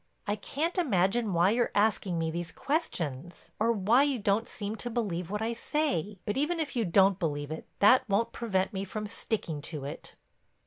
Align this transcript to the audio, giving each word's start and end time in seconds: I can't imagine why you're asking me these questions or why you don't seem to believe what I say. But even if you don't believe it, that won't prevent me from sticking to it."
I 0.25 0.35
can't 0.35 0.79
imagine 0.79 1.31
why 1.31 1.51
you're 1.51 1.69
asking 1.75 2.17
me 2.17 2.31
these 2.31 2.51
questions 2.51 3.51
or 3.59 3.71
why 3.71 4.01
you 4.01 4.17
don't 4.17 4.49
seem 4.49 4.75
to 4.77 4.89
believe 4.89 5.29
what 5.29 5.43
I 5.43 5.53
say. 5.53 6.17
But 6.25 6.37
even 6.37 6.59
if 6.59 6.75
you 6.75 6.85
don't 6.85 7.19
believe 7.19 7.51
it, 7.51 7.67
that 7.81 8.09
won't 8.09 8.31
prevent 8.33 8.73
me 8.73 8.83
from 8.83 9.05
sticking 9.05 9.61
to 9.61 9.85
it." 9.85 10.15